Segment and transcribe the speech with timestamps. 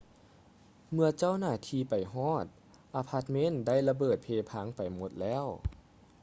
[0.91, 2.45] ເມື່ອເຈົ້າໜ້າທີ່ໄປຮອດ
[2.95, 5.45] ອາພາດເມັນໄດ້ລະເບີດເພພັງໄປໝົດແລ້ວ